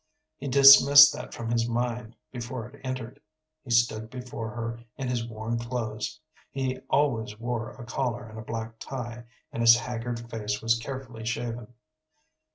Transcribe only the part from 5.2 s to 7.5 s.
worn clothes. He always